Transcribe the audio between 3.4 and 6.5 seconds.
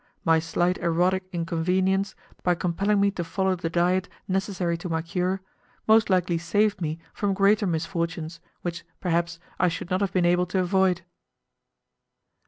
the diet necessary to my cure, most likely